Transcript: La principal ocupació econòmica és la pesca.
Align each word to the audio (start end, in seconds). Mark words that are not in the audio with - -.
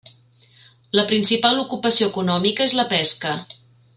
La 0.99 1.03
principal 1.11 1.61
ocupació 1.65 2.09
econòmica 2.13 2.69
és 2.69 2.75
la 2.81 2.89
pesca. 2.97 3.37